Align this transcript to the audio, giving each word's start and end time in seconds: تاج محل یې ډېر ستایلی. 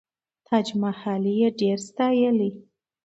تاج 0.47 0.67
محل 0.81 1.23
یې 1.39 1.47
ډېر 1.59 1.77
ستایلی. 1.87 2.51